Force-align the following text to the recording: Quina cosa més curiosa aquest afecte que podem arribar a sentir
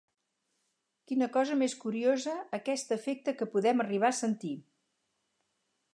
Quina 1.11 1.27
cosa 1.35 1.57
més 1.59 1.75
curiosa 1.83 2.35
aquest 2.59 2.95
afecte 2.97 3.37
que 3.43 3.49
podem 3.55 3.85
arribar 3.87 4.11
a 4.15 4.19
sentir 4.25 4.55